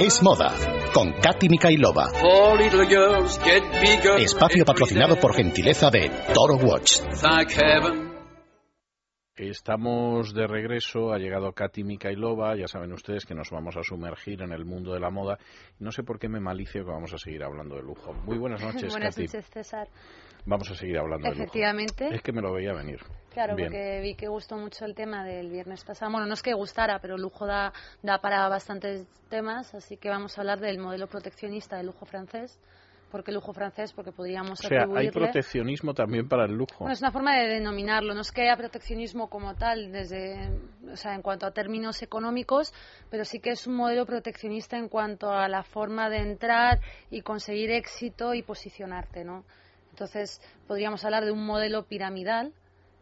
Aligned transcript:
Es 0.00 0.22
moda 0.22 0.54
con 0.94 1.12
Katy 1.12 1.50
Mikailova. 1.50 2.10
Espacio 4.16 4.64
patrocinado 4.64 5.20
por 5.20 5.34
gentileza 5.34 5.90
de 5.90 6.10
Toro 6.32 6.54
Watch. 6.56 7.00
Estamos 9.38 10.34
de 10.34 10.48
regreso, 10.48 11.12
ha 11.12 11.18
llegado 11.18 11.52
Katy 11.52 11.84
Mikailova, 11.84 12.56
ya 12.56 12.66
saben 12.66 12.92
ustedes 12.92 13.24
que 13.24 13.36
nos 13.36 13.50
vamos 13.50 13.76
a 13.76 13.84
sumergir 13.84 14.42
en 14.42 14.50
el 14.50 14.64
mundo 14.64 14.92
de 14.92 14.98
la 14.98 15.10
moda. 15.10 15.38
No 15.78 15.92
sé 15.92 16.02
por 16.02 16.18
qué 16.18 16.28
me 16.28 16.40
malicio 16.40 16.84
que 16.84 16.90
vamos 16.90 17.14
a 17.14 17.18
seguir 17.18 17.44
hablando 17.44 17.76
de 17.76 17.82
lujo. 17.82 18.12
Muy 18.24 18.36
buenas 18.36 18.60
noches, 18.64 18.90
buenas 18.90 19.14
Katy. 19.14 19.26
noches, 19.28 19.46
César. 19.50 19.86
Vamos 20.44 20.68
a 20.72 20.74
seguir 20.74 20.98
hablando 20.98 21.28
de 21.28 21.34
lujo. 21.36 21.42
Efectivamente. 21.44 22.08
Es 22.12 22.20
que 22.20 22.32
me 22.32 22.42
lo 22.42 22.52
veía 22.52 22.72
venir. 22.72 22.98
Claro, 23.32 23.54
Bien. 23.54 23.68
porque 23.68 24.00
vi 24.02 24.16
que 24.16 24.26
gustó 24.26 24.56
mucho 24.56 24.84
el 24.84 24.96
tema 24.96 25.24
del 25.24 25.50
viernes 25.50 25.84
pasado. 25.84 26.10
Bueno, 26.10 26.26
no 26.26 26.34
es 26.34 26.42
que 26.42 26.52
gustara, 26.54 26.98
pero 26.98 27.16
lujo 27.16 27.46
da, 27.46 27.72
da 28.02 28.18
para 28.18 28.48
bastantes 28.48 29.06
temas, 29.28 29.72
así 29.72 29.96
que 29.98 30.08
vamos 30.08 30.36
a 30.36 30.40
hablar 30.40 30.58
del 30.58 30.78
modelo 30.78 31.06
proteccionista 31.06 31.76
del 31.76 31.86
lujo 31.86 32.06
francés. 32.06 32.58
¿Por 33.10 33.24
qué 33.24 33.32
lujo 33.32 33.52
francés? 33.54 33.92
Porque 33.92 34.12
podríamos 34.12 34.60
O 34.64 34.68
sea, 34.68 34.86
hay 34.94 35.10
proteccionismo 35.10 35.94
también 35.94 36.28
para 36.28 36.44
el 36.44 36.52
lujo. 36.52 36.80
Bueno, 36.80 36.92
es 36.92 37.00
una 37.00 37.10
forma 37.10 37.36
de 37.36 37.48
denominarlo. 37.48 38.14
No 38.14 38.20
es 38.20 38.30
que 38.32 38.42
haya 38.42 38.56
proteccionismo 38.56 39.30
como 39.30 39.54
tal, 39.54 39.90
desde, 39.92 40.50
o 40.90 40.96
sea, 40.96 41.14
en 41.14 41.22
cuanto 41.22 41.46
a 41.46 41.52
términos 41.52 42.02
económicos, 42.02 42.74
pero 43.10 43.24
sí 43.24 43.40
que 43.40 43.50
es 43.50 43.66
un 43.66 43.76
modelo 43.76 44.04
proteccionista 44.04 44.76
en 44.76 44.88
cuanto 44.88 45.30
a 45.30 45.48
la 45.48 45.62
forma 45.62 46.10
de 46.10 46.18
entrar 46.18 46.80
y 47.10 47.22
conseguir 47.22 47.70
éxito 47.70 48.34
y 48.34 48.42
posicionarte, 48.42 49.24
¿no? 49.24 49.44
Entonces, 49.90 50.40
podríamos 50.66 51.04
hablar 51.04 51.24
de 51.24 51.32
un 51.32 51.44
modelo 51.46 51.84
piramidal 51.84 52.52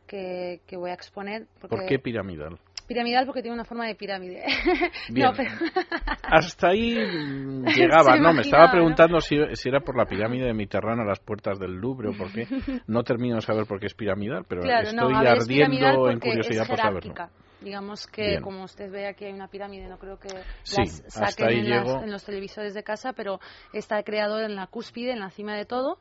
que, 0.06 0.60
que 0.66 0.76
voy 0.76 0.90
a 0.90 0.94
exponer. 0.94 1.46
Porque, 1.60 1.76
¿Por 1.76 1.86
qué 1.86 1.98
piramidal? 1.98 2.58
Piramidal 2.86 3.26
porque 3.26 3.42
tiene 3.42 3.54
una 3.54 3.64
forma 3.64 3.86
de 3.86 3.94
pirámide. 3.94 4.44
Bien. 5.10 5.26
No, 5.26 5.32
pero... 5.36 5.50
Hasta 6.22 6.68
ahí 6.68 6.94
mm, 6.94 7.64
llegaba, 7.66 8.14
Se 8.14 8.20
no, 8.20 8.32
me 8.32 8.42
estaba 8.42 8.66
¿no? 8.66 8.72
preguntando 8.72 9.20
si, 9.20 9.36
si 9.54 9.68
era 9.68 9.80
por 9.80 9.96
la 9.96 10.06
pirámide 10.06 10.46
de 10.46 10.54
Mediterráneo 10.54 11.04
a 11.04 11.08
las 11.08 11.20
puertas 11.20 11.58
del 11.58 11.72
Louvre 11.72 12.10
o 12.10 12.16
por 12.16 12.32
qué. 12.32 12.46
No 12.86 13.02
termino 13.02 13.36
de 13.36 13.42
saber 13.42 13.66
por 13.66 13.80
qué 13.80 13.86
es 13.86 13.94
piramidal, 13.94 14.44
pero 14.48 14.62
Claro, 14.62 14.88
estoy 14.88 15.12
no, 15.12 15.22
es 15.22 15.28
ardiendo 15.28 16.10
en 16.10 16.20
curiosidad 16.20 16.66
por 16.66 16.78
saberlo. 16.78 17.14
Digamos 17.60 18.06
que, 18.06 18.22
Bien. 18.22 18.42
como 18.42 18.64
usted 18.64 18.90
ve 18.90 19.06
aquí 19.06 19.24
hay 19.24 19.32
una 19.32 19.48
pirámide, 19.48 19.88
no 19.88 19.98
creo 19.98 20.18
que 20.18 20.28
Sí, 20.62 20.76
las 20.76 21.02
saquen 21.08 21.48
en, 21.50 21.70
las- 21.70 22.02
en 22.02 22.10
los 22.10 22.22
televisores 22.24 22.74
de 22.74 22.82
casa, 22.82 23.14
pero 23.14 23.40
está 23.72 24.02
creado 24.02 24.40
en 24.42 24.54
la 24.56 24.66
cúspide, 24.66 25.12
en 25.12 25.20
la 25.20 25.30
cima 25.30 25.56
de 25.56 25.64
todo, 25.64 25.98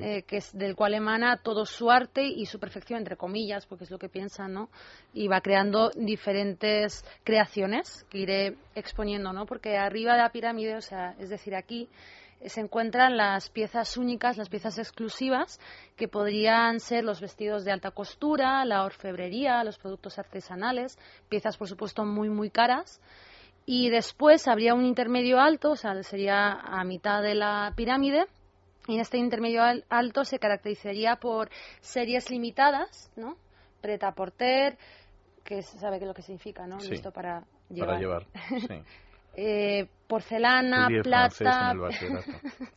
eh, 0.00 0.22
que 0.22 0.36
es 0.36 0.56
del 0.56 0.76
cual 0.76 0.94
emana 0.94 1.38
todo 1.42 1.66
su 1.66 1.90
arte 1.90 2.22
y 2.22 2.46
su 2.46 2.60
perfección, 2.60 3.00
entre 3.00 3.16
comillas, 3.16 3.66
porque 3.66 3.84
es 3.84 3.90
lo 3.90 3.98
que 3.98 4.08
piensan, 4.08 4.52
¿no? 4.52 4.70
Y 5.12 5.26
va 5.26 5.40
creando 5.40 5.90
diferentes 5.96 7.04
creaciones 7.24 8.04
que 8.08 8.18
iré 8.18 8.56
exponiendo, 8.76 9.32
¿no? 9.32 9.44
Porque 9.46 9.76
arriba 9.76 10.12
de 10.12 10.18
la 10.22 10.30
pirámide, 10.30 10.76
o 10.76 10.80
sea, 10.80 11.16
es 11.18 11.28
decir, 11.30 11.54
aquí 11.56 11.88
se 12.46 12.60
encuentran 12.60 13.16
las 13.16 13.48
piezas 13.50 13.96
únicas, 13.96 14.36
las 14.36 14.48
piezas 14.48 14.78
exclusivas, 14.78 15.60
que 15.96 16.08
podrían 16.08 16.80
ser 16.80 17.04
los 17.04 17.20
vestidos 17.20 17.64
de 17.64 17.72
alta 17.72 17.90
costura, 17.90 18.64
la 18.64 18.84
orfebrería, 18.84 19.62
los 19.64 19.78
productos 19.78 20.18
artesanales, 20.18 20.98
piezas, 21.28 21.56
por 21.56 21.68
supuesto, 21.68 22.04
muy, 22.04 22.28
muy 22.28 22.50
caras. 22.50 23.00
Y 23.64 23.90
después 23.90 24.48
habría 24.48 24.74
un 24.74 24.84
intermedio 24.84 25.38
alto, 25.40 25.70
o 25.72 25.76
sea, 25.76 26.02
sería 26.02 26.50
a 26.52 26.82
mitad 26.84 27.22
de 27.22 27.34
la 27.36 27.72
pirámide, 27.76 28.26
y 28.88 28.94
en 28.96 29.00
este 29.00 29.18
intermedio 29.18 29.62
al- 29.62 29.84
alto 29.88 30.24
se 30.24 30.40
caracterizaría 30.40 31.16
por 31.16 31.48
series 31.80 32.28
limitadas, 32.30 33.10
¿no? 33.14 33.36
Preta 33.80 34.10
porter, 34.12 34.76
que 35.44 35.62
se 35.62 35.78
sabe 35.78 36.00
que 36.00 36.06
lo 36.06 36.14
que 36.14 36.22
significa, 36.22 36.66
¿no? 36.66 36.80
Sí, 36.80 36.90
Listo 36.90 37.12
para 37.12 37.44
llevar. 37.70 37.88
Para 37.88 38.00
llevar, 38.00 38.26
sí. 38.68 38.82
Eh, 39.34 39.88
porcelana, 40.06 40.82
Estudié 40.82 41.02
plata. 41.02 41.70
en 41.70 41.76
el 41.76 41.78
bachillerato. 41.78 42.30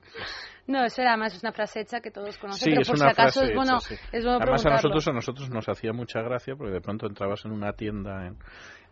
No, 0.67 0.83
eso 0.83 0.99
era 1.03 1.15
más 1.15 1.39
una 1.43 1.51
frase 1.51 1.81
hecha 1.81 1.99
que 1.99 2.09
todos 2.09 2.39
conocen, 2.39 2.63
Sí, 2.63 2.69
pero 2.71 2.81
es 2.81 2.87
por 2.87 2.97
una 2.97 3.05
si 3.05 3.11
acaso 3.11 3.43
es 3.43 3.53
bueno, 3.53 3.77
hecha, 3.77 3.87
sí. 3.87 3.95
es 4.11 4.23
bueno 4.23 4.39
Además 4.41 4.65
a 4.65 4.69
nosotros, 4.71 5.07
a 5.07 5.11
nosotros 5.11 5.49
nos 5.51 5.69
hacía 5.69 5.93
mucha 5.93 6.21
gracia 6.23 6.55
porque 6.55 6.73
de 6.73 6.81
pronto 6.81 7.05
entrabas 7.05 7.45
en 7.45 7.51
una 7.51 7.73
tienda 7.73 8.25
en, 8.25 8.37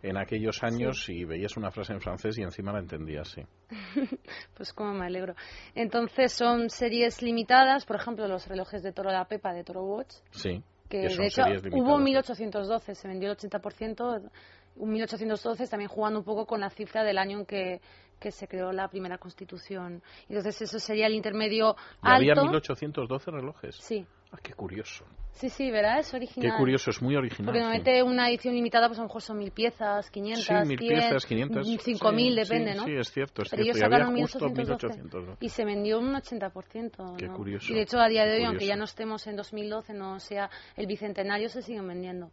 en 0.02 0.16
aquellos 0.16 0.62
años 0.62 1.08
y 1.08 1.24
veías 1.24 1.56
una 1.56 1.72
frase 1.72 1.92
en 1.94 2.00
francés 2.00 2.38
y 2.38 2.42
encima 2.42 2.72
la 2.72 2.78
entendías, 2.78 3.26
sí. 3.28 3.42
Pues 4.56 4.72
como 4.72 4.92
me 4.94 5.06
alegro. 5.06 5.34
Entonces 5.74 6.32
son 6.32 6.70
series 6.70 7.22
limitadas, 7.22 7.84
por 7.86 7.96
ejemplo, 7.96 8.28
los 8.28 8.46
relojes 8.46 8.84
de 8.84 8.92
Toro 8.92 9.10
la 9.10 9.24
Pepa 9.24 9.52
de 9.52 9.64
Toro 9.64 9.82
Watch, 9.82 10.14
Sí, 10.30 10.62
que, 10.88 11.08
que 11.08 11.16
de 11.16 11.26
hecho 11.26 11.42
hubo 11.42 11.98
limitadas, 11.98 11.98
un 11.98 11.98
sí. 11.98 12.04
1812, 12.04 12.94
se 12.94 13.08
vendió 13.08 13.32
el 13.32 13.36
80%, 13.36 14.30
un 14.76 14.90
1812 14.90 15.66
también 15.68 15.88
jugando 15.88 16.18
un 16.20 16.24
poco 16.24 16.46
con 16.46 16.60
la 16.60 16.70
cifra 16.70 17.04
del 17.04 17.18
año 17.18 17.40
en 17.40 17.46
que, 17.46 17.80
que 18.18 18.30
se 18.30 18.48
creó 18.48 18.72
la 18.72 18.88
primera 18.88 19.18
constitución. 19.18 20.02
Entonces 20.28 20.62
eso 20.62 20.78
sería 20.78 21.06
el 21.06 21.14
intermedio 21.14 21.76
¿Y 22.02 22.08
había 22.08 22.32
alto. 22.32 22.44
1812 22.46 23.30
relojes? 23.30 23.76
Sí, 23.76 24.06
Ah, 24.34 24.38
qué 24.42 24.52
curioso. 24.52 25.04
sí, 25.30 25.48
sí, 25.48 25.70
¿verdad? 25.70 26.00
Es 26.00 26.12
original. 26.12 26.50
Qué 26.50 26.56
curioso, 26.58 26.90
es 26.90 27.00
muy 27.00 27.14
original. 27.14 27.44
Porque 27.46 27.60
sí. 27.60 27.62
normalmente 27.62 28.02
una 28.02 28.28
edición 28.28 28.52
limitada 28.52 28.88
pues 28.88 28.98
a 28.98 29.02
lo 29.02 29.06
mejor 29.06 29.22
son 29.22 29.38
mil 29.38 29.52
piezas, 29.52 30.10
500, 30.10 30.44
Sí, 30.44 30.52
mil 30.66 30.78
100, 30.78 30.78
piezas, 30.78 31.24
500. 31.26 31.66
5000, 31.84 32.32
sí, 32.32 32.40
depende, 32.40 32.72
sí, 32.72 32.78
¿no? 32.78 32.84
Sí, 32.84 32.92
es 32.96 33.12
cierto, 33.12 33.42
es 33.42 33.50
Pero 33.50 33.62
ellos 33.62 33.76
cierto. 33.76 33.92
Y 33.92 34.00
había 34.00 34.06
justo 34.22 34.38
1812 34.50 35.02
1812. 35.02 35.36
y 35.40 35.48
se 35.50 35.64
vendió 35.64 36.00
un 36.00 36.14
80%. 36.14 37.16
Qué 37.16 37.28
¿no? 37.28 37.34
curioso, 37.36 37.72
Y 37.72 37.76
de 37.76 37.82
hecho, 37.82 38.00
a 38.00 38.08
día 38.08 38.24
de 38.24 38.38
hoy, 38.38 38.44
aunque 38.44 38.66
ya 38.66 38.74
no 38.74 38.84
estemos 38.84 39.24
en 39.28 39.36
2012, 39.36 39.94
no 39.94 40.18
sea 40.18 40.50
el 40.76 40.86
bicentenario, 40.88 41.48
se 41.48 41.62
siguen 41.62 41.86
vendiendo. 41.86 42.32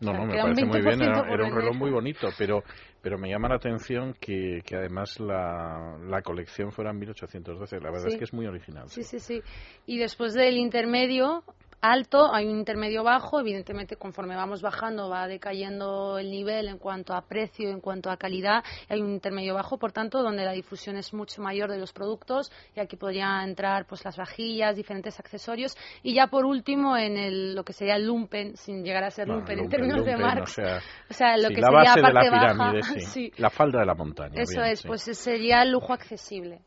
No, 0.00 0.12
no, 0.12 0.26
me 0.26 0.34
parece 0.36 0.64
muy 0.66 0.80
bien, 0.80 0.98
20% 0.98 1.02
era, 1.02 1.32
era 1.32 1.44
un 1.44 1.54
reloj 1.54 1.76
muy 1.76 1.90
bonito, 1.90 2.28
pero 2.36 2.62
pero 3.00 3.18
me 3.18 3.28
llama 3.28 3.48
la 3.50 3.56
atención 3.56 4.14
que, 4.18 4.60
que 4.64 4.76
además 4.76 5.20
la, 5.20 5.98
la 6.08 6.22
colección 6.22 6.72
fuera 6.72 6.90
en 6.90 6.98
1812. 7.00 7.78
La 7.80 7.90
verdad 7.90 8.06
Sí. 8.06 8.12
es 8.14 8.18
que 8.18 8.24
es 8.24 8.32
muy 8.32 8.46
original. 8.46 8.88
Sí, 8.88 9.02
sí, 9.02 9.18
sí. 9.20 9.42
Y 9.86 9.98
después 9.98 10.32
del 10.32 10.56
intermedio 10.56 11.44
alto 11.80 12.32
hay 12.34 12.46
un 12.46 12.58
intermedio 12.58 13.02
bajo. 13.04 13.40
Evidentemente, 13.40 13.96
conforme 13.96 14.36
vamos 14.36 14.62
bajando, 14.62 15.08
va 15.08 15.26
decayendo 15.26 16.18
el 16.18 16.30
nivel 16.30 16.68
en 16.68 16.78
cuanto 16.78 17.14
a 17.14 17.22
precio, 17.22 17.70
en 17.70 17.80
cuanto 17.80 18.10
a 18.10 18.16
calidad. 18.16 18.62
Hay 18.88 19.00
un 19.00 19.10
intermedio 19.12 19.54
bajo, 19.54 19.78
por 19.78 19.92
tanto, 19.92 20.22
donde 20.22 20.44
la 20.44 20.52
difusión 20.52 20.96
es 20.96 21.12
mucho 21.14 21.42
mayor 21.42 21.70
de 21.70 21.78
los 21.78 21.92
productos. 21.92 22.50
Y 22.76 22.80
aquí 22.80 22.96
podrían 22.96 23.48
entrar 23.48 23.86
pues 23.86 24.04
las 24.04 24.16
vajillas, 24.16 24.76
diferentes 24.76 25.18
accesorios. 25.20 25.76
Y 26.02 26.14
ya 26.14 26.26
por 26.28 26.44
último, 26.44 26.96
en 26.96 27.16
el, 27.16 27.54
lo 27.54 27.64
que 27.64 27.72
sería 27.72 27.96
el 27.96 28.06
lumpen, 28.06 28.56
sin 28.56 28.84
llegar 28.84 29.04
a 29.04 29.10
ser 29.10 29.28
No, 29.28 29.34
lumpen 29.36 29.58
en 29.58 29.64
lumpen, 29.64 29.80
términos 29.80 30.04
de 30.04 30.16
marca. 30.16 30.42
o 30.42 30.46
sea, 30.46 30.78
O 31.10 31.14
sea, 31.14 31.36
lo 31.36 31.48
sí, 31.48 31.54
que 31.54 31.60
la 31.60 31.66
sería 31.68 31.78
base 31.80 32.00
de 32.00 32.02
la 32.02 32.12
parte 32.12 32.30
pirámide, 32.30 32.80
baja. 32.80 32.94
sí. 32.94 33.00
sí. 33.06 33.32
La 33.38 33.50
falda 33.50 33.80
de 33.80 33.86
la 33.86 33.94
montaña. 33.94 34.34
Eso 34.40 34.60
bien, 34.60 34.72
es, 34.72 34.82
pues 34.82 35.02
sería 35.02 35.62
el 35.62 35.70
lujo 35.70 35.92
accesible, 35.92 36.60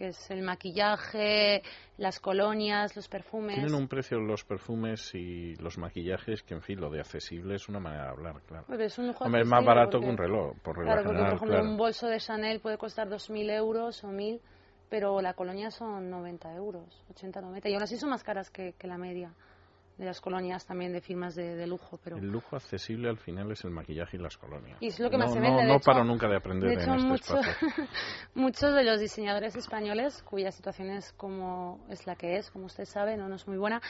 que 0.00 0.08
es 0.08 0.30
el 0.30 0.40
maquillaje, 0.40 1.62
las 1.98 2.20
colonias, 2.20 2.96
los 2.96 3.06
perfumes. 3.06 3.56
Tienen 3.56 3.74
un 3.74 3.86
precio 3.86 4.18
los 4.18 4.44
perfumes 4.44 5.14
y 5.14 5.54
los 5.56 5.76
maquillajes 5.76 6.42
que, 6.42 6.54
en 6.54 6.62
fin, 6.62 6.80
lo 6.80 6.88
de 6.88 7.00
accesible 7.00 7.56
es 7.56 7.68
una 7.68 7.80
manera 7.80 8.04
de 8.04 8.08
hablar, 8.08 8.40
claro. 8.46 8.64
Es 8.82 8.98
un 8.98 9.14
Hombre, 9.20 9.42
es 9.42 9.46
más 9.46 9.62
barato 9.62 9.98
porque- 9.98 10.06
que 10.06 10.10
un 10.10 10.16
reloj, 10.16 10.56
por 10.62 10.78
regla 10.78 10.92
Claro, 10.94 11.02
porque 11.04 11.16
general, 11.18 11.30
por 11.32 11.36
ejemplo 11.36 11.56
claro. 11.58 11.70
un 11.70 11.76
bolso 11.76 12.06
de 12.06 12.16
Chanel 12.18 12.60
puede 12.60 12.78
costar 12.78 13.10
2.000 13.10 13.50
euros 13.50 14.02
o 14.02 14.08
1.000, 14.10 14.40
pero 14.88 15.20
la 15.20 15.34
colonia 15.34 15.70
son 15.70 16.08
90 16.08 16.54
euros, 16.54 17.04
80, 17.10 17.42
90. 17.42 17.68
Y 17.68 17.74
aún 17.74 17.82
así 17.82 17.98
son 17.98 18.08
más 18.08 18.24
caras 18.24 18.48
que, 18.48 18.72
que 18.78 18.86
la 18.86 18.96
media 18.96 19.34
de 20.00 20.06
las 20.06 20.18
colonias 20.22 20.64
también 20.66 20.94
de 20.94 21.02
firmas 21.02 21.34
de, 21.34 21.54
de 21.54 21.66
lujo. 21.66 22.00
Pero 22.02 22.16
El 22.16 22.28
lujo 22.28 22.56
accesible 22.56 23.10
al 23.10 23.18
final 23.18 23.52
es 23.52 23.62
el 23.64 23.70
maquillaje 23.70 24.16
y 24.16 24.20
las 24.20 24.36
colonias. 24.38 24.78
Y 24.80 24.86
es 24.86 24.98
lo 24.98 25.10
que 25.10 25.18
no, 25.18 25.24
más 25.24 25.32
se 25.34 25.40
no- 25.40 25.46
vende, 25.46 25.64
No, 25.66 25.74
hecho- 25.76 25.84
paro 25.84 26.04
nunca 26.04 26.26
de 26.26 26.36
aprender 26.36 26.70
de 26.70 26.82
hecho, 26.82 26.92
en 26.94 26.96
este 26.96 27.06
mucho- 27.08 27.38
espacio. 27.38 27.84
muchos 28.34 28.74
de 28.74 28.82
los 28.84 28.98
diseñadores 28.98 29.54
españoles, 29.56 30.22
cuya 30.22 30.50
situación 30.52 30.88
es 30.90 31.12
como 31.12 31.84
es 31.90 32.06
la 32.06 32.16
que 32.16 32.36
es, 32.38 32.50
como 32.50 32.64
usted 32.64 32.86
sabe, 32.86 33.16
no, 33.18 33.28
no 33.28 33.34
es 33.34 33.46
muy 33.46 33.58
buena, 33.58 33.82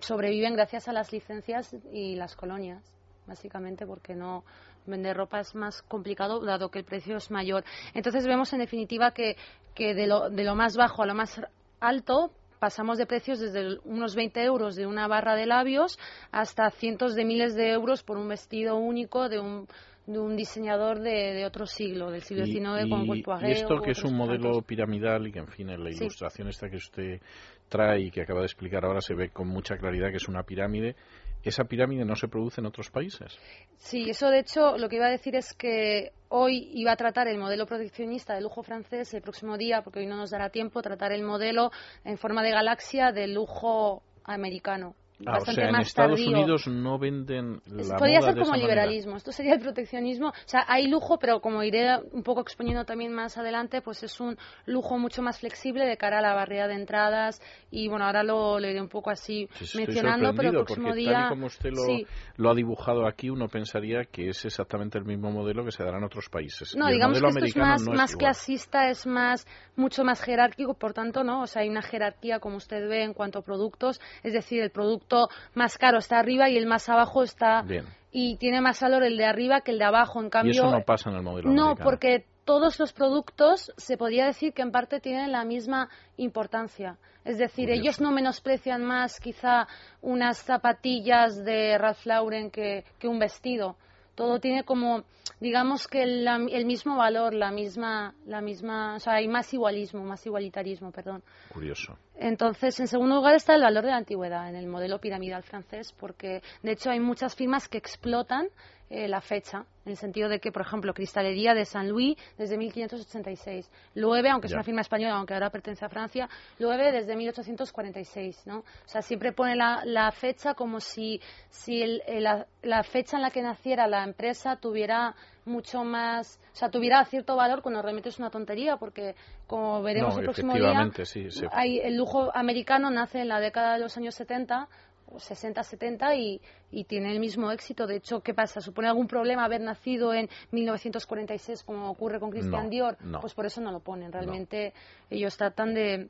sobreviven 0.00 0.54
gracias 0.54 0.86
a 0.88 0.92
las 0.92 1.12
licencias 1.12 1.74
y 1.92 2.14
las 2.16 2.36
colonias, 2.36 2.82
básicamente 3.26 3.86
porque 3.86 4.14
no 4.14 4.44
vender 4.86 5.16
ropa 5.16 5.40
es 5.40 5.54
más 5.54 5.80
complicado 5.82 6.40
dado 6.44 6.70
que 6.70 6.78
el 6.80 6.84
precio 6.84 7.16
es 7.16 7.30
mayor. 7.30 7.64
Entonces 7.94 8.26
vemos 8.26 8.52
en 8.52 8.58
definitiva 8.58 9.12
que, 9.12 9.36
que 9.74 9.94
de, 9.94 10.06
lo, 10.06 10.28
de 10.30 10.44
lo 10.44 10.54
más 10.54 10.76
bajo 10.76 11.02
a 11.02 11.06
lo 11.06 11.14
más 11.14 11.40
alto 11.80 12.32
pasamos 12.58 12.98
de 12.98 13.06
precios 13.06 13.38
desde 13.40 13.78
unos 13.84 14.14
20 14.14 14.42
euros 14.42 14.74
de 14.76 14.86
una 14.86 15.06
barra 15.08 15.34
de 15.36 15.46
labios 15.46 15.98
hasta 16.32 16.70
cientos 16.70 17.14
de 17.14 17.24
miles 17.24 17.54
de 17.54 17.70
euros 17.70 18.02
por 18.02 18.16
un 18.16 18.28
vestido 18.28 18.76
único 18.76 19.28
de 19.28 19.38
un 19.38 19.66
de 20.06 20.18
un 20.18 20.36
diseñador 20.36 21.00
de, 21.00 21.34
de 21.34 21.44
otro 21.44 21.66
siglo, 21.66 22.10
del 22.10 22.22
siglo 22.22 22.46
XIX, 22.46 22.56
y, 22.86 23.10
el 23.18 23.22
Poiret 23.22 23.48
y 23.48 23.52
esto 23.52 23.78
que 23.82 23.90
es 23.90 24.02
un 24.04 24.16
modelo 24.16 24.44
tantos. 24.44 24.64
piramidal 24.64 25.26
y 25.26 25.32
que, 25.32 25.38
en 25.40 25.48
fin, 25.48 25.68
en 25.68 25.84
la 25.84 25.90
Sí. 25.90 25.98
ilustración 26.04 26.48
esta 26.48 26.70
que 26.70 26.76
usted 26.76 27.20
trae 27.68 28.00
y 28.00 28.10
que 28.10 28.22
acaba 28.22 28.40
de 28.40 28.46
explicar 28.46 28.86
ahora 28.86 29.02
se 29.02 29.14
ve 29.14 29.28
con 29.28 29.48
mucha 29.48 29.76
claridad 29.76 30.08
que 30.08 30.16
es 30.16 30.26
una 30.26 30.44
pirámide, 30.44 30.96
¿esa 31.42 31.64
pirámide 31.64 32.04
no 32.04 32.16
se 32.16 32.28
produce 32.28 32.60
en 32.60 32.66
otros 32.66 32.90
países? 32.90 33.38
Sí, 33.76 34.10
eso 34.10 34.30
de 34.30 34.40
hecho 34.40 34.76
lo 34.76 34.88
que 34.88 34.96
iba 34.96 35.06
a 35.06 35.10
decir 35.10 35.34
es 35.36 35.54
que 35.54 36.12
hoy 36.28 36.70
iba 36.74 36.92
a 36.92 36.96
tratar 36.96 37.28
el 37.28 37.38
modelo 37.38 37.66
proteccionista 37.66 38.34
del 38.34 38.44
lujo 38.44 38.62
francés, 38.62 39.12
el 39.14 39.22
próximo 39.22 39.56
día, 39.56 39.82
porque 39.82 40.00
hoy 40.00 40.06
no 40.06 40.16
nos 40.16 40.30
dará 40.30 40.50
tiempo, 40.50 40.82
tratar 40.82 41.12
el 41.12 41.22
modelo 41.22 41.70
en 42.04 42.18
forma 42.18 42.42
de 42.42 42.50
galaxia 42.50 43.12
del 43.12 43.34
lujo 43.34 44.02
americano. 44.24 44.94
Ah, 45.26 45.38
o 45.40 45.44
sea, 45.44 45.68
en 45.68 45.76
Estados 45.76 46.20
Unidos 46.20 46.68
no 46.68 46.98
venden 46.98 47.60
la 47.66 47.96
Podría 47.96 48.20
moda 48.20 48.28
ser 48.28 48.34
de 48.36 48.40
como 48.42 48.54
esa 48.54 48.62
liberalismo. 48.62 49.16
Esto 49.16 49.32
sería 49.32 49.54
el 49.54 49.60
proteccionismo. 49.60 50.28
O 50.28 50.32
sea, 50.46 50.64
hay 50.68 50.86
lujo, 50.86 51.18
pero 51.18 51.40
como 51.40 51.62
iré 51.64 51.88
un 52.12 52.22
poco 52.22 52.40
exponiendo 52.40 52.84
también 52.84 53.12
más 53.12 53.36
adelante, 53.36 53.82
pues 53.82 54.04
es 54.04 54.20
un 54.20 54.38
lujo 54.66 54.96
mucho 54.96 55.20
más 55.22 55.40
flexible 55.40 55.86
de 55.86 55.96
cara 55.96 56.18
a 56.18 56.22
la 56.22 56.34
barrera 56.34 56.68
de 56.68 56.74
entradas. 56.74 57.40
Y 57.70 57.88
bueno, 57.88 58.04
ahora 58.04 58.22
lo, 58.22 58.60
lo 58.60 58.68
iré 58.68 58.80
un 58.80 58.88
poco 58.88 59.10
así 59.10 59.48
estoy 59.60 59.86
mencionando, 59.86 60.32
pero 60.34 60.50
el 60.50 60.54
próximo 60.54 60.88
porque 60.88 61.00
día. 61.00 61.12
tal 61.12 61.26
y 61.26 61.28
como 61.30 61.46
usted 61.46 61.70
lo, 61.70 61.84
sí. 61.84 62.06
lo 62.36 62.50
ha 62.50 62.54
dibujado 62.54 63.06
aquí, 63.06 63.28
uno 63.28 63.48
pensaría 63.48 64.04
que 64.04 64.28
es 64.28 64.44
exactamente 64.44 64.98
el 64.98 65.04
mismo 65.04 65.32
modelo 65.32 65.64
que 65.64 65.72
se 65.72 65.82
dará 65.82 65.98
en 65.98 66.04
otros 66.04 66.28
países. 66.28 66.76
No, 66.76 66.88
Y 66.88 66.92
digamos 66.92 67.20
que 67.20 67.26
esto 67.26 67.44
es 67.44 67.56
más, 67.56 67.82
no 67.82 67.92
más 67.92 68.14
clasista, 68.14 68.88
es 68.88 69.04
más 69.04 69.46
mucho 69.74 70.04
más 70.04 70.22
jerárquico, 70.22 70.74
por 70.74 70.92
tanto, 70.92 71.24
¿no? 71.24 71.42
O 71.42 71.46
sea, 71.46 71.62
hay 71.62 71.68
una 71.68 71.82
jerarquía, 71.82 72.38
como 72.40 72.56
usted 72.56 72.88
ve, 72.88 73.02
en 73.02 73.14
cuanto 73.14 73.40
a 73.40 73.42
productos, 73.42 74.00
es 74.22 74.32
decir, 74.32 74.62
el 74.62 74.70
producto 74.70 75.07
más 75.54 75.78
caro 75.78 75.98
está 75.98 76.18
arriba 76.18 76.48
y 76.48 76.56
el 76.56 76.66
más 76.66 76.88
abajo 76.88 77.22
está 77.22 77.62
Bien. 77.62 77.86
y 78.12 78.36
tiene 78.36 78.60
más 78.60 78.80
valor 78.80 79.02
el 79.02 79.16
de 79.16 79.24
arriba 79.26 79.60
que 79.62 79.70
el 79.72 79.78
de 79.78 79.84
abajo. 79.84 80.20
En 80.20 80.30
cambio, 80.30 80.52
y 80.52 80.56
eso 80.56 80.70
no 80.70 80.82
pasa 80.84 81.10
en 81.10 81.16
el 81.16 81.22
modelo 81.22 81.50
no, 81.50 81.62
americano. 81.64 81.84
porque 81.90 82.26
todos 82.44 82.78
los 82.78 82.92
productos 82.94 83.72
se 83.76 83.96
podría 83.98 84.24
decir 84.26 84.52
que 84.54 84.62
en 84.62 84.70
parte 84.72 85.00
tienen 85.00 85.32
la 85.32 85.44
misma 85.44 85.88
importancia. 86.16 86.96
Es 87.24 87.36
decir, 87.36 87.68
ellos 87.70 88.00
no 88.00 88.10
menosprecian 88.10 88.82
más 88.84 89.20
quizá 89.20 89.66
unas 90.00 90.38
zapatillas 90.38 91.44
de 91.44 91.76
Ralph 91.76 92.06
Lauren 92.06 92.50
que, 92.50 92.84
que 92.98 93.06
un 93.08 93.18
vestido. 93.18 93.76
Todo 94.14 94.40
tiene 94.40 94.64
como, 94.64 95.04
digamos 95.38 95.86
que 95.86 96.04
la- 96.06 96.36
el 96.50 96.64
mismo 96.64 96.96
valor, 96.96 97.34
la 97.34 97.50
misma, 97.52 98.14
la 98.26 98.40
misma, 98.40 98.96
o 98.96 98.98
sea, 99.00 99.14
hay 99.14 99.28
más 99.28 99.52
igualismo, 99.52 100.02
más 100.04 100.24
igualitarismo, 100.26 100.90
perdón. 100.90 101.22
Curioso. 101.52 101.96
Entonces, 102.20 102.78
en 102.80 102.88
segundo 102.88 103.14
lugar 103.16 103.34
está 103.36 103.54
el 103.54 103.62
valor 103.62 103.84
de 103.84 103.90
la 103.90 103.96
antigüedad 103.96 104.48
en 104.48 104.56
el 104.56 104.66
modelo 104.66 104.98
piramidal 105.00 105.44
francés, 105.44 105.92
porque 105.98 106.42
de 106.62 106.72
hecho 106.72 106.90
hay 106.90 106.98
muchas 107.00 107.36
firmas 107.36 107.68
que 107.68 107.78
explotan 107.78 108.48
eh, 108.90 109.06
la 109.06 109.20
fecha, 109.20 109.66
en 109.84 109.92
el 109.92 109.96
sentido 109.98 110.28
de 110.30 110.40
que, 110.40 110.50
por 110.50 110.62
ejemplo, 110.62 110.94
Cristalería 110.94 111.52
de 111.54 111.64
San 111.66 111.88
Luis 111.90 112.16
desde 112.38 112.56
1586, 112.56 113.70
Loewe, 113.94 114.30
aunque 114.30 114.46
es 114.48 114.52
una 114.54 114.64
firma 114.64 114.80
española, 114.80 115.14
aunque 115.16 115.34
ahora 115.34 115.50
pertenece 115.50 115.84
a 115.84 115.88
Francia, 115.90 116.28
Loewe 116.58 116.90
desde 116.90 117.14
1846, 117.14 118.46
¿no? 118.46 118.58
O 118.60 118.64
sea, 118.88 119.02
siempre 119.02 119.32
pone 119.32 119.56
la, 119.56 119.82
la 119.84 120.10
fecha 120.10 120.54
como 120.54 120.80
si, 120.80 121.20
si 121.50 121.82
el- 121.82 122.02
el- 122.06 122.24
la, 122.24 122.46
la 122.62 122.82
fecha 122.82 123.16
en 123.16 123.22
la 123.22 123.30
que 123.30 123.42
naciera 123.42 123.86
la 123.86 124.02
empresa 124.04 124.56
tuviera 124.56 125.14
mucho 125.48 125.84
más, 125.84 126.40
o 126.52 126.56
sea, 126.56 126.70
tuviera 126.70 127.04
cierto 127.04 127.36
valor 127.36 127.62
cuando 127.62 127.82
realmente 127.82 128.08
es 128.10 128.18
una 128.18 128.30
tontería, 128.30 128.76
porque 128.76 129.14
como 129.46 129.82
veremos 129.82 130.14
No, 130.14 130.20
el 130.20 130.26
próximo 130.26 130.54
día, 130.54 130.90
sí, 131.04 131.28
hay, 131.50 131.78
el 131.78 131.96
lujo 131.96 132.30
americano 132.34 132.90
nace 132.90 133.20
en 133.20 133.28
la 133.28 133.40
década 133.40 133.74
de 133.74 133.80
los 133.80 133.96
años 133.96 134.14
70, 134.14 134.68
o 135.10 135.18
60, 135.18 135.62
70 135.62 136.14
y, 136.16 136.40
y 136.70 136.84
tiene 136.84 137.12
el 137.12 137.20
mismo 137.20 137.50
éxito. 137.50 137.86
De 137.86 137.96
hecho, 137.96 138.20
¿qué 138.20 138.34
pasa? 138.34 138.60
¿Supone 138.60 138.88
algún 138.88 139.06
problema 139.06 139.44
haber 139.44 139.60
nacido 139.60 140.12
en 140.12 140.28
1946 140.50 141.62
como 141.64 141.90
ocurre 141.90 142.20
con 142.20 142.30
Christian 142.30 142.64
No, 142.64 142.70
Dior? 142.70 142.96
no. 143.00 143.20
Pues 143.20 143.34
por 143.34 143.46
eso 143.46 143.60
no 143.60 143.72
lo 143.72 143.80
ponen. 143.80 144.12
Realmente 144.12 144.74
ellos 145.10 145.36
tratan 145.36 145.74
de, 145.74 146.08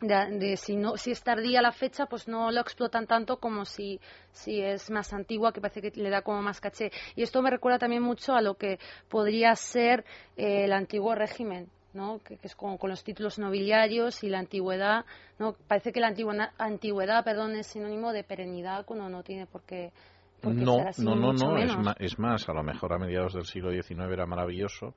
de, 0.00 0.38
de 0.38 0.56
si 0.56 0.76
no 0.76 0.96
si 0.96 1.10
es 1.10 1.22
tardía 1.22 1.60
la 1.62 1.72
fecha, 1.72 2.06
pues 2.06 2.26
no 2.28 2.50
lo 2.50 2.60
explotan 2.60 3.06
tanto 3.06 3.38
como 3.38 3.64
si, 3.64 4.00
si 4.32 4.60
es 4.60 4.90
más 4.90 5.12
antigua, 5.12 5.52
que 5.52 5.60
parece 5.60 5.82
que 5.82 5.90
le 6.00 6.10
da 6.10 6.22
como 6.22 6.40
más 6.42 6.60
caché. 6.60 6.90
Y 7.16 7.22
esto 7.22 7.42
me 7.42 7.50
recuerda 7.50 7.78
también 7.78 8.02
mucho 8.02 8.34
a 8.34 8.40
lo 8.40 8.54
que 8.54 8.78
podría 9.08 9.54
ser 9.56 10.04
eh, 10.36 10.64
el 10.64 10.72
antiguo 10.72 11.14
régimen. 11.14 11.68
¿no? 11.92 12.20
que, 12.20 12.36
que 12.36 12.46
es 12.46 12.54
como 12.54 12.78
con 12.78 12.88
los 12.88 13.02
títulos 13.02 13.40
nobiliarios 13.40 14.22
y 14.22 14.28
la 14.28 14.38
antigüedad, 14.38 15.04
¿no? 15.40 15.56
Parece 15.66 15.90
que 15.90 15.98
la 15.98 16.06
antigua- 16.06 16.52
antigüedad, 16.56 17.24
perdón, 17.24 17.56
es 17.56 17.66
sinónimo 17.66 18.12
de 18.12 18.22
perenidad 18.22 18.86
cuando 18.86 19.08
no 19.08 19.24
tiene 19.24 19.46
por 19.46 19.62
qué 19.62 19.90
No, 20.42 20.84
no, 20.98 21.14
no, 21.14 21.32
no. 21.32 21.94
Es, 21.98 22.18
más, 22.18 22.48
a 22.48 22.52
lo 22.52 22.62
mejor 22.62 22.92
a 22.92 22.98
mediados 22.98 23.34
del 23.34 23.44
siglo 23.44 23.70
XIX 23.70 24.12
era 24.12 24.26
maravilloso 24.26 24.94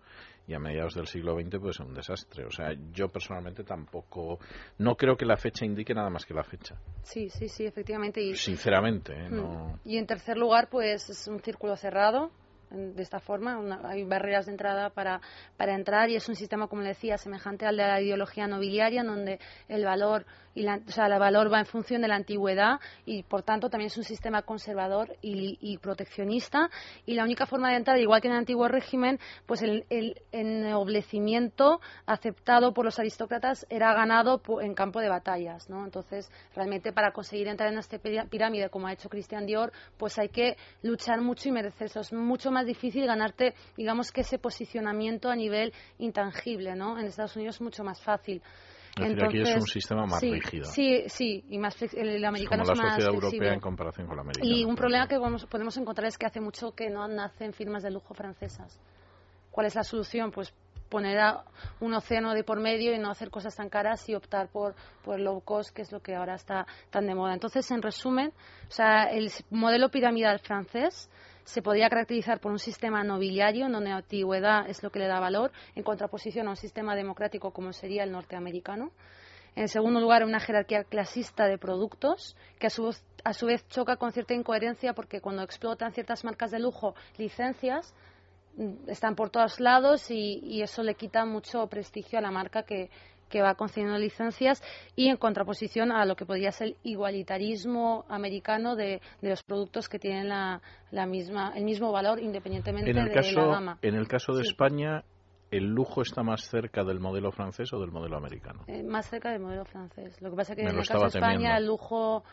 y 0.47 0.53
a 0.53 0.59
mediados 0.59 0.93
del 0.95 1.07
siglo 1.07 1.35
XX 1.39 1.59
pues 1.59 1.79
un 1.79 1.93
desastre. 1.93 2.45
O 2.45 2.51
sea, 2.51 2.73
yo 2.91 3.07
personalmente 3.09 3.63
tampoco, 3.63 4.39
no 4.77 4.95
creo 4.95 5.15
que 5.15 5.25
la 5.25 5.37
fecha 5.37 5.65
indique 5.65 5.93
nada 5.93 6.09
más 6.09 6.25
que 6.25 6.33
la 6.33 6.43
fecha. 6.43 6.75
Sí, 7.03 7.29
sí, 7.29 7.47
sí, 7.49 7.65
efectivamente. 7.65 8.21
Y, 8.21 8.35
Sinceramente, 8.35 9.13
¿eh? 9.13 9.29
Mm. 9.29 9.35
no. 9.35 9.79
Y 9.85 9.97
en 9.97 10.05
tercer 10.05 10.37
lugar, 10.37 10.69
pues 10.69 11.09
es 11.09 11.27
un 11.27 11.39
círculo 11.41 11.75
cerrado. 11.75 12.31
De 12.71 13.03
esta 13.03 13.19
forma, 13.19 13.59
una- 13.59 13.87
hay 13.87 14.03
barreras 14.03 14.47
de 14.47 14.51
entrada 14.53 14.89
para, 14.89 15.21
para 15.57 15.75
entrar 15.75 16.09
y 16.09 16.15
es 16.15 16.27
un 16.27 16.35
sistema, 16.35 16.67
como 16.67 16.81
le 16.81 16.89
decía, 16.89 17.17
semejante 17.19 17.67
al 17.67 17.77
de 17.77 17.83
la 17.83 18.01
ideología 18.01 18.47
nobiliaria, 18.47 19.01
en 19.01 19.07
donde 19.07 19.39
el 19.67 19.85
valor 19.85 20.25
y 20.55 20.63
la, 20.63 20.79
o 20.87 20.91
sea, 20.91 21.07
el 21.07 21.19
valor 21.19 21.51
va 21.51 21.59
en 21.59 21.65
función 21.65 22.01
de 22.01 22.07
la 22.07 22.15
antigüedad 22.15 22.79
y, 23.05 23.23
por 23.23 23.43
tanto, 23.43 23.69
también 23.69 23.87
es 23.87 23.97
un 23.97 24.03
sistema 24.03 24.43
conservador 24.43 25.15
y, 25.21 25.57
y 25.61 25.77
proteccionista. 25.77 26.69
Y 27.05 27.15
la 27.15 27.23
única 27.23 27.45
forma 27.45 27.69
de 27.69 27.77
entrar, 27.77 27.99
igual 27.99 28.21
que 28.21 28.27
en 28.27 28.33
el 28.33 28.39
antiguo 28.39 28.67
régimen, 28.67 29.19
pues 29.45 29.61
el, 29.61 29.85
el 29.89 30.21
ennoblecimiento 30.31 31.81
aceptado 32.05 32.73
por 32.73 32.85
los 32.85 32.99
aristócratas 32.99 33.65
era 33.69 33.93
ganado 33.93 34.41
en 34.61 34.73
campo 34.73 34.99
de 34.99 35.09
batallas, 35.09 35.69
¿no? 35.69 35.83
Entonces, 35.85 36.31
realmente 36.55 36.91
para 36.91 37.11
conseguir 37.11 37.47
entrar 37.47 37.71
en 37.71 37.79
esta 37.79 37.97
pirámide, 37.97 38.69
como 38.69 38.87
ha 38.87 38.93
hecho 38.93 39.09
Christian 39.09 39.45
Dior, 39.45 39.71
pues 39.97 40.17
hay 40.19 40.29
que 40.29 40.57
luchar 40.81 41.21
mucho 41.21 41.49
y 41.49 41.51
merecerse. 41.51 41.99
Es 41.99 42.13
mucho 42.13 42.51
más 42.51 42.65
difícil 42.65 43.05
ganarte, 43.05 43.53
digamos 43.77 44.11
que 44.11 44.21
ese 44.21 44.37
posicionamiento 44.37 45.29
a 45.29 45.35
nivel 45.35 45.73
intangible, 45.97 46.75
¿no? 46.75 46.99
En 46.99 47.05
Estados 47.05 47.35
Unidos 47.35 47.55
es 47.55 47.61
mucho 47.61 47.83
más 47.83 48.01
fácil. 48.01 48.41
Es 48.95 49.09
decir, 49.09 49.23
aquí 49.25 49.41
es 49.41 49.55
un 49.55 49.65
sistema 49.67 50.05
más 50.05 50.19
sí, 50.19 50.31
rígido. 50.31 50.65
Sí, 50.65 51.03
sí, 51.07 51.43
y 51.49 51.57
más 51.57 51.81
el, 51.81 51.89
el 52.09 52.15
Es 52.17 52.23
americano 52.25 52.61
como 52.63 52.71
es 52.73 52.77
la 52.77 52.83
más 52.83 52.93
sociedad 52.93 53.09
flexible. 53.11 53.37
europea 53.37 53.53
en 53.55 53.59
comparación 53.59 54.07
con 54.07 54.15
la 54.17 54.21
americana. 54.21 54.53
Y 54.55 54.65
un 54.65 54.75
problema 54.75 55.07
que 55.07 55.17
vamos- 55.17 55.45
podemos 55.47 55.75
encontrar 55.77 56.07
es 56.07 56.17
que 56.17 56.25
hace 56.27 56.39
mucho 56.39 56.73
que 56.73 56.89
no 56.89 57.07
nacen 57.07 57.53
firmas 57.53 57.81
de 57.83 57.89
lujo 57.91 58.13
francesas. 58.13 58.79
¿Cuál 59.49 59.65
es 59.67 59.75
la 59.75 59.83
solución? 59.83 60.31
Pues 60.31 60.53
poner 60.89 61.17
a 61.19 61.43
un 61.79 61.91
océano 61.95 62.35
de 62.35 62.43
por 62.43 62.59
medio 62.59 62.93
y 62.93 62.99
no 62.99 63.09
hacer 63.09 63.31
cosas 63.31 63.55
tan 63.55 63.67
caras 63.67 64.07
y 64.09 64.13
optar 64.13 64.49
por, 64.49 64.75
por 65.03 65.19
low 65.19 65.41
cost, 65.41 65.71
que 65.75 65.81
es 65.81 65.91
lo 65.91 65.99
que 66.01 66.13
ahora 66.13 66.35
está 66.35 66.67
tan 66.91 67.07
de 67.07 67.15
moda. 67.15 67.33
Entonces, 67.33 67.69
en 67.71 67.81
resumen, 67.81 68.31
o 68.67 68.71
sea, 68.71 69.05
el 69.05 69.31
modelo 69.49 69.89
piramidal 69.89 70.37
francés 70.39 71.09
se 71.45 71.61
podría 71.61 71.89
caracterizar 71.89 72.39
por 72.39 72.51
un 72.51 72.59
sistema 72.59 73.03
nobiliario, 73.03 73.67
donde 73.69 73.89
la 73.89 73.97
antigüedad 73.97 74.69
es 74.69 74.83
lo 74.83 74.91
que 74.91 74.99
le 74.99 75.07
da 75.07 75.19
valor, 75.19 75.51
en 75.75 75.83
contraposición 75.83 76.47
a 76.47 76.51
un 76.51 76.55
sistema 76.55 76.95
democrático 76.95 77.51
como 77.51 77.73
sería 77.73 78.03
el 78.03 78.11
norteamericano. 78.11 78.91
En 79.55 79.67
segundo 79.67 79.99
lugar, 79.99 80.23
una 80.23 80.39
jerarquía 80.39 80.83
clasista 80.83 81.45
de 81.45 81.57
productos 81.57 82.35
que 82.57 82.67
a 82.67 82.69
su, 82.69 82.85
vez, 82.85 83.05
a 83.23 83.33
su 83.33 83.45
vez 83.45 83.67
choca 83.67 83.97
con 83.97 84.11
cierta 84.11 84.33
incoherencia 84.33 84.93
porque 84.93 85.21
cuando 85.21 85.43
explotan 85.43 85.93
ciertas 85.93 86.23
marcas 86.23 86.49
de 86.49 86.59
lujo 86.59 86.95
licencias 87.17 87.93
mm, 88.57 88.89
están 88.89 89.15
por 89.15 89.29
todos 89.29 89.59
lados 89.59 90.09
y, 90.09 90.39
y 90.43 90.63
eso 90.63 90.81
le 90.81 90.95
quita 90.95 91.25
mucho 91.25 91.67
prestigio 91.67 92.17
a 92.17 92.21
la 92.23 92.31
marca 92.31 92.63
que, 92.63 92.89
que 93.29 93.41
va 93.41 93.55
concediendo 93.55 93.97
licencias 93.97 94.61
y 94.95 95.07
en 95.09 95.17
contraposición 95.17 95.91
a 95.91 96.05
lo 96.05 96.15
que 96.15 96.25
podría 96.25 96.51
ser 96.51 96.67
el 96.69 96.77
igualitarismo 96.83 98.05
americano 98.09 98.75
de, 98.75 99.01
de 99.21 99.29
los 99.29 99.43
productos 99.43 99.89
que 99.89 99.99
tienen 99.99 100.29
la, 100.29 100.61
la 100.91 101.05
misma, 101.05 101.53
el 101.55 101.63
mismo 101.63 101.91
valor 101.91 102.19
independientemente 102.19 102.91
En 102.91 102.97
el, 102.97 103.07
de 103.09 103.13
caso, 103.13 103.35
la 103.39 103.45
gama. 103.47 103.77
en 103.81 103.95
el 103.95 104.07
caso 104.07 104.33
de 104.33 104.43
Sí. 104.43 104.49
España, 104.49 105.03
¿el 105.51 105.65
lujo 105.65 106.01
está 106.01 106.23
más 106.23 106.41
cerca 106.49 106.83
del 106.83 106.99
modelo 106.99 107.31
francés 107.31 107.71
o 107.73 107.79
del 107.79 107.91
modelo 107.91 108.17
americano? 108.17 108.63
Eh, 108.67 108.83
más 108.83 109.09
cerca 109.09 109.31
del 109.31 109.39
modelo 109.41 109.65
francés. 109.65 110.21
Lo 110.21 110.29
que 110.29 110.35
pasa 110.35 110.53
es 110.53 110.57
que 110.57 110.63
Me 110.63 110.69
en 110.71 110.79
el 110.79 110.87
caso 110.87 110.99
de 111.01 111.07
España 111.07 111.31
temiendo. 111.33 111.57
el 111.57 111.65
lujo 111.67 112.23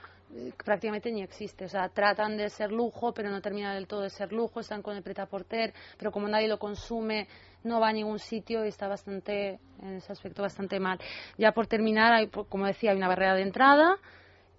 prácticamente 0.64 1.10
ni 1.10 1.22
existe. 1.22 1.64
O 1.64 1.68
sea, 1.68 1.88
tratan 1.88 2.36
de 2.36 2.48
ser 2.50 2.72
lujo, 2.72 3.12
pero 3.12 3.30
no 3.30 3.40
termina 3.40 3.74
del 3.74 3.86
todo 3.86 4.02
de 4.02 4.10
ser 4.10 4.32
lujo. 4.32 4.60
Están 4.60 4.82
con 4.82 4.96
el 4.96 5.02
pret-à-porter, 5.02 5.72
pero 5.98 6.12
como 6.12 6.28
nadie 6.28 6.48
lo 6.48 6.58
consume, 6.58 7.28
no 7.64 7.80
va 7.80 7.88
a 7.88 7.92
ningún 7.92 8.18
sitio 8.18 8.64
y 8.64 8.68
está 8.68 8.88
bastante, 8.88 9.58
en 9.82 9.96
ese 9.96 10.12
aspecto, 10.12 10.42
bastante 10.42 10.80
mal. 10.80 10.98
Ya 11.36 11.52
por 11.52 11.66
terminar, 11.66 12.12
hay, 12.12 12.28
como 12.28 12.66
decía, 12.66 12.92
hay 12.92 12.96
una 12.96 13.08
barrera 13.08 13.34
de 13.34 13.42
entrada 13.42 13.96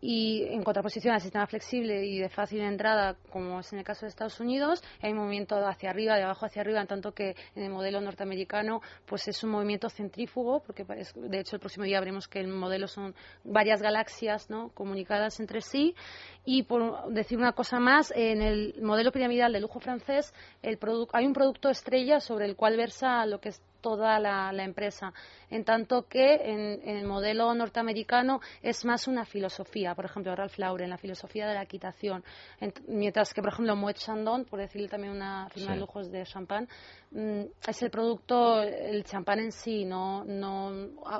y 0.01 0.45
en 0.49 0.63
contraposición 0.63 1.13
al 1.13 1.21
sistema 1.21 1.45
flexible 1.45 2.03
y 2.05 2.19
de 2.19 2.29
fácil 2.29 2.61
entrada, 2.61 3.15
como 3.29 3.59
es 3.59 3.71
en 3.71 3.79
el 3.79 3.85
caso 3.85 4.01
de 4.01 4.09
Estados 4.09 4.39
Unidos, 4.39 4.83
hay 5.01 5.11
un 5.11 5.19
movimiento 5.19 5.55
hacia 5.65 5.91
arriba, 5.91 6.15
de 6.15 6.23
abajo 6.23 6.47
hacia 6.47 6.63
arriba, 6.63 6.81
en 6.81 6.87
tanto 6.87 7.13
que 7.13 7.35
en 7.55 7.63
el 7.63 7.69
modelo 7.69 8.01
norteamericano 8.01 8.81
pues 9.05 9.27
es 9.27 9.43
un 9.43 9.51
movimiento 9.51 9.89
centrífugo, 9.89 10.61
porque 10.61 10.83
de 10.83 11.39
hecho 11.39 11.55
el 11.55 11.59
próximo 11.59 11.85
día 11.85 11.99
veremos 11.99 12.27
que 12.27 12.39
el 12.39 12.47
modelo 12.47 12.87
son 12.87 13.13
varias 13.43 13.81
galaxias 13.81 14.49
¿no? 14.49 14.69
comunicadas 14.69 15.39
entre 15.39 15.61
sí. 15.61 15.95
Y 16.43 16.63
por 16.63 17.13
decir 17.13 17.37
una 17.37 17.53
cosa 17.53 17.79
más, 17.79 18.11
en 18.15 18.41
el 18.41 18.81
modelo 18.81 19.11
piramidal 19.11 19.53
de 19.53 19.59
lujo 19.59 19.79
francés 19.79 20.33
el 20.63 20.79
hay 21.13 21.27
un 21.27 21.33
producto 21.33 21.69
estrella 21.69 22.19
sobre 22.19 22.45
el 22.45 22.55
cual 22.55 22.75
versa 22.75 23.23
lo 23.27 23.39
que 23.39 23.49
es 23.49 23.61
toda 23.81 24.19
la 24.19 24.63
empresa, 24.63 25.13
en 25.51 25.63
tanto 25.63 26.07
que 26.07 26.33
en, 26.35 26.81
en 26.89 26.97
el 26.97 27.05
modelo 27.05 27.53
norteamericano 27.53 28.39
es 28.63 28.83
más 28.85 29.07
una 29.07 29.25
filosofía, 29.25 29.93
por 29.93 30.05
ejemplo, 30.05 30.35
Ralph 30.35 30.57
Lauren, 30.57 30.89
la 30.89 30.97
filosofía 30.97 31.47
de 31.47 31.53
la 31.53 31.61
equitación, 31.63 32.23
Ent- 32.59 32.81
mientras 32.87 33.33
que, 33.33 33.41
por 33.41 33.53
ejemplo, 33.53 33.75
Moet 33.75 33.97
Chandon, 33.97 34.45
por 34.45 34.59
decirle 34.59 34.87
también 34.87 35.13
una 35.13 35.47
firma 35.49 35.67
Sí. 35.69 35.73
de 35.75 35.79
lujos 35.79 36.11
de 36.11 36.23
champán, 36.25 36.67
mm, 37.11 37.41
es 37.67 37.83
el 37.83 37.91
producto, 37.91 38.63
el 38.63 39.03
champán 39.03 39.39
en 39.39 39.51
sí, 39.51 39.85
no, 39.85 40.23
no, 40.23 40.71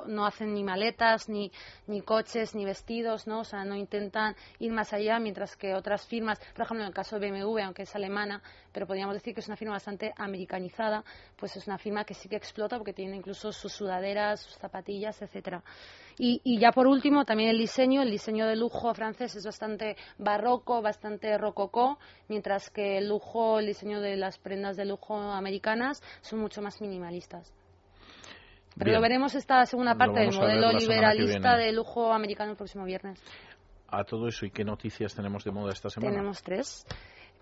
no 0.08 0.26
hacen 0.26 0.54
ni 0.54 0.64
maletas, 0.64 1.28
ni, 1.30 1.52
ni 1.88 2.02
coches, 2.02 2.56
ni 2.56 2.64
vestidos, 2.66 3.28
¿no? 3.28 3.42
O 3.42 3.44
sea, 3.44 3.66
no 3.66 3.76
intentan 3.76 4.36
ir 4.60 4.72
más 4.72 4.94
allá, 4.94 5.20
mientras 5.20 5.56
que 5.58 5.76
otras 5.76 6.08
firmas, 6.08 6.40
por 6.56 6.64
ejemplo, 6.66 6.84
en 6.84 6.88
el 6.88 6.94
caso 6.94 7.20
de 7.20 7.30
BMW, 7.30 7.60
aunque 7.66 7.84
es 7.84 7.94
alemana, 7.96 8.42
pero 8.72 8.88
podríamos 8.88 9.14
decir 9.16 9.34
que 9.34 9.42
es 9.42 9.48
una 9.48 9.58
firma 9.58 9.74
bastante 9.76 10.14
americanizada, 10.16 11.04
pues 11.38 11.56
es 11.58 11.68
una 11.68 11.78
firma 11.78 12.06
que 12.06 12.14
sí 12.14 12.30
que 12.30 12.38
explota 12.38 12.78
porque 12.78 12.94
tiene 12.94 13.18
incluso 13.18 13.52
sus 13.52 13.82
sus 14.38 14.56
zapatillas, 14.58 15.22
etcétera. 15.22 15.64
Y, 16.18 16.60
ya 16.60 16.72
por 16.72 16.88
último, 16.88 17.26
también 17.26 17.50
el 17.50 17.58
diseño. 17.58 18.02
El 18.04 18.12
diseño 18.12 18.46
de 18.46 18.56
lujo 18.56 18.94
francés 18.94 19.36
es 19.36 19.46
bastante 19.46 19.96
barroco, 20.20 20.82
bastante 20.82 21.36
rococó, 21.38 21.98
mientras 22.28 22.70
que 22.70 23.00
el 23.00 23.10
lujo, 23.10 23.60
el 23.60 23.66
diseño 23.66 24.02
de 24.02 24.18
las 24.18 24.38
prendas 24.38 24.78
de 24.78 24.86
lujo 24.86 25.16
americanas 25.18 26.02
son 26.22 26.40
mucho 26.40 26.62
más 26.62 26.80
minimalistas. 26.82 27.52
Pero 28.78 28.92
lo 28.92 29.02
veremos 29.02 29.36
esta 29.36 29.66
segunda 29.66 29.96
parte 29.96 30.20
del 30.20 30.34
modelo 30.34 30.72
liberalista 30.72 31.58
de 31.58 31.72
lujo 31.72 32.14
americano 32.14 32.52
el 32.52 32.58
próximo 32.58 32.86
viernes. 32.86 33.22
A 33.88 34.04
todo 34.06 34.28
eso, 34.28 34.46
¿y 34.46 34.52
qué 34.52 34.64
noticias 34.64 35.14
tenemos 35.14 35.44
de 35.44 35.52
moda 35.52 35.74
esta 35.74 35.90
semana? 35.90 36.14
Tenemos 36.14 36.42
tres. 36.42 36.86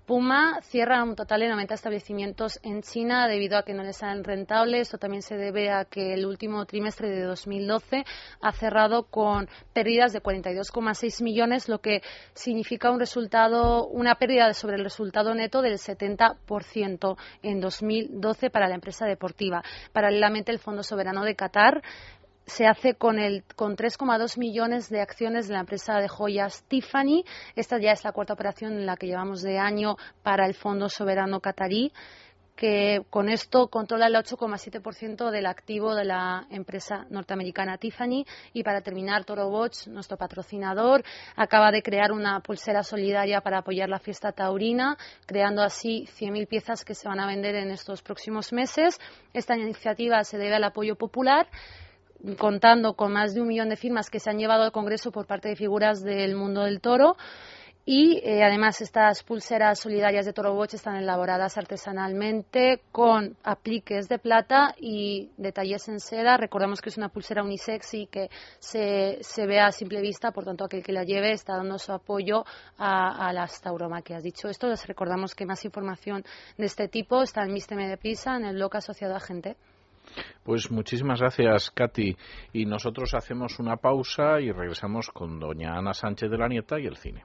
Puma 0.09 0.59
cierra 0.63 1.03
un 1.03 1.15
total 1.15 1.41
de 1.41 1.49
90 1.49 1.75
establecimientos 1.75 2.59
en 2.63 2.81
China 2.81 3.27
debido 3.27 3.59
a 3.59 3.61
que 3.61 3.75
no 3.75 3.83
les 3.83 3.97
salen 3.97 4.23
rentables. 4.23 4.87
Esto 4.87 4.97
también 4.97 5.21
se 5.21 5.37
debe 5.37 5.69
a 5.69 5.85
que 5.85 6.15
el 6.15 6.25
último 6.25 6.65
trimestre 6.65 7.11
de 7.11 7.21
2012 7.21 8.05
ha 8.41 8.51
cerrado 8.51 9.03
con 9.03 9.47
pérdidas 9.71 10.11
de 10.11 10.23
42,6 10.23 11.21
millones, 11.21 11.69
lo 11.69 11.77
que 11.77 12.01
significa 12.33 12.89
un 12.89 12.99
resultado, 12.99 13.85
una 13.85 14.15
pérdida 14.15 14.51
sobre 14.55 14.77
el 14.77 14.83
resultado 14.83 15.35
neto 15.35 15.61
del 15.61 15.77
70% 15.77 17.15
en 17.43 17.59
2012 17.59 18.49
para 18.49 18.67
la 18.67 18.73
empresa 18.73 19.05
deportiva. 19.05 19.61
Paralelamente, 19.93 20.51
el 20.51 20.57
Fondo 20.57 20.81
Soberano 20.81 21.23
de 21.23 21.35
Qatar 21.35 21.83
se 22.49 22.67
hace 22.67 22.95
con, 22.95 23.19
el, 23.19 23.43
con 23.55 23.77
3,2 23.77 24.37
millones 24.37 24.89
de 24.89 25.01
acciones 25.01 25.47
de 25.47 25.53
la 25.53 25.61
empresa 25.61 25.99
de 25.99 26.07
joyas 26.07 26.63
Tiffany. 26.67 27.23
Esta 27.55 27.79
ya 27.79 27.91
es 27.91 28.03
la 28.03 28.11
cuarta 28.11 28.33
operación 28.33 28.73
en 28.73 28.85
la 28.85 28.97
que 28.97 29.07
llevamos 29.07 29.41
de 29.41 29.57
año 29.57 29.95
para 30.23 30.45
el 30.45 30.53
Fondo 30.53 30.89
Soberano 30.89 31.39
Qatarí 31.39 31.93
que 32.59 33.05
con 33.09 33.29
esto 33.29 33.69
controla 33.69 34.07
el 34.07 34.15
8,7% 34.15 35.31
del 35.31 35.45
activo 35.45 35.95
de 35.95 36.03
la 36.03 36.45
empresa 36.51 37.05
norteamericana 37.09 37.77
Tiffany. 37.77 38.25
Y 38.51 38.63
para 38.63 38.81
terminar, 38.81 39.23
Toro 39.23 39.47
Watch, 39.47 39.87
nuestro 39.87 40.17
patrocinador, 40.17 41.01
acaba 41.37 41.71
de 41.71 41.81
crear 41.81 42.11
una 42.11 42.41
pulsera 42.41 42.83
solidaria 42.83 43.39
para 43.39 43.59
apoyar 43.59 43.87
la 43.87 43.97
fiesta 43.97 44.33
taurina, 44.33 44.97
creando 45.25 45.61
así 45.61 46.05
100.000 46.19 46.47
piezas 46.49 46.83
que 46.83 46.95
se 46.95 47.07
van 47.07 47.21
a 47.21 47.27
vender 47.27 47.55
en 47.55 47.71
estos 47.71 48.01
próximos 48.01 48.51
meses. 48.51 48.99
Esta 49.33 49.55
iniciativa 49.55 50.21
se 50.25 50.37
debe 50.37 50.55
al 50.55 50.65
apoyo 50.65 50.97
popular 50.97 51.47
contando 52.38 52.93
con 52.93 53.13
más 53.13 53.33
de 53.33 53.41
un 53.41 53.47
millón 53.47 53.69
de 53.69 53.75
firmas 53.75 54.09
que 54.09 54.19
se 54.19 54.29
han 54.29 54.38
llevado 54.38 54.63
al 54.63 54.71
Congreso 54.71 55.11
por 55.11 55.25
parte 55.25 55.49
de 55.49 55.55
figuras 55.55 56.03
del 56.03 56.35
mundo 56.35 56.63
del 56.63 56.81
toro. 56.81 57.15
Y 57.91 58.21
eh, 58.23 58.43
además 58.43 58.81
estas 58.81 59.23
pulseras 59.23 59.79
solidarias 59.79 60.23
de 60.23 60.31
Toro 60.31 60.53
Watch 60.53 60.75
están 60.75 60.97
elaboradas 60.97 61.57
artesanalmente 61.57 62.81
con 62.91 63.35
apliques 63.43 64.07
de 64.07 64.19
plata 64.19 64.75
y 64.77 65.31
detalles 65.38 65.88
en 65.88 65.99
seda. 65.99 66.38
Recordamos 66.38 66.81
que 66.81 66.89
es 66.89 66.97
una 66.97 67.09
pulsera 67.09 67.41
unisex 67.41 67.95
y 67.95 68.05
que 68.05 68.29
se, 68.59 69.17
se 69.21 69.47
ve 69.47 69.59
a 69.59 69.71
simple 69.71 70.01
vista, 70.01 70.31
por 70.31 70.45
tanto 70.45 70.65
aquel 70.65 70.83
que 70.83 70.91
la 70.91 71.03
lleve 71.03 71.31
está 71.31 71.57
dando 71.57 71.79
su 71.79 71.91
apoyo 71.91 72.45
a, 72.77 73.27
a 73.27 73.33
las 73.33 73.59
tauromaquias. 73.59 74.21
Dicho 74.21 74.49
esto, 74.49 74.67
les 74.67 74.85
recordamos 74.85 75.33
que 75.33 75.47
más 75.47 75.65
información 75.65 76.23
de 76.59 76.65
este 76.67 76.89
tipo 76.89 77.23
está 77.23 77.41
en 77.41 77.53
Místeme 77.53 77.88
de 77.88 77.97
Prisa, 77.97 78.35
en 78.35 78.45
el 78.45 78.55
blog 78.55 78.75
asociado 78.75 79.15
a 79.15 79.19
gente. 79.19 79.55
Pues 80.43 80.71
muchísimas 80.71 81.19
gracias, 81.19 81.71
Katy. 81.71 82.15
Y 82.53 82.65
nosotros 82.65 83.13
hacemos 83.13 83.59
una 83.59 83.77
pausa 83.77 84.39
y 84.41 84.51
regresamos 84.51 85.09
con 85.09 85.39
doña 85.39 85.77
Ana 85.77 85.93
Sánchez 85.93 86.29
de 86.29 86.37
la 86.37 86.47
Nieta 86.47 86.79
y 86.79 86.85
el 86.85 86.97
cine. 86.97 87.23